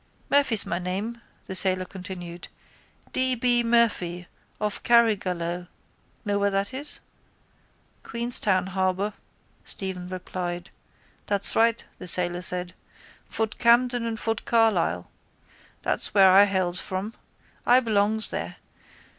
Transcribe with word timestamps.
—Murphy's 0.31 0.65
my 0.65 0.79
name, 0.79 1.21
the 1.45 1.55
sailor 1.55 1.85
continued. 1.85 2.47
D. 3.13 3.35
B. 3.35 3.63
Murphy 3.63 4.25
of 4.59 4.81
Carrigaloe. 4.81 5.67
Know 6.25 6.39
where 6.39 6.49
that 6.49 6.73
is? 6.73 7.01
—Queenstown 8.01 8.65
harbour, 8.73 9.13
Stephen 9.63 10.09
replied. 10.09 10.71
—That's 11.27 11.55
right, 11.55 11.85
the 11.99 12.07
sailor 12.07 12.41
said. 12.41 12.73
Fort 13.27 13.59
Camden 13.59 14.03
and 14.07 14.19
Fort 14.19 14.43
Carlisle. 14.43 15.07
That's 15.83 16.15
where 16.15 16.31
I 16.31 16.45
hails 16.45 16.79
from. 16.79 17.13
I 17.67 17.79
belongs 17.79 18.31
there. 18.31 18.55